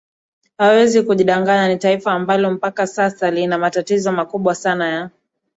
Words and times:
hawezi 0.57 1.01
kujidanganya 1.03 1.67
ni 1.67 1.77
taifa 1.77 2.11
ambalo 2.11 2.51
mpaka 2.51 2.87
sasa 2.87 3.31
lina 3.31 3.57
matatizo 3.57 4.11
makubwa 4.11 4.55
sana 4.55 4.87
ya 4.89 5.09